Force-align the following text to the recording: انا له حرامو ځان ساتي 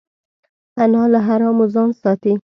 انا 0.83 1.03
له 1.11 1.19
حرامو 1.27 1.65
ځان 1.73 1.89
ساتي 2.01 2.33